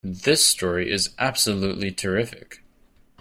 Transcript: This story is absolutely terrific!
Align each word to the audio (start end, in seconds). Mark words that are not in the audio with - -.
This 0.03 0.43
story 0.43 0.89
is 0.89 1.11
absolutely 1.19 1.91
terrific! 1.91 2.63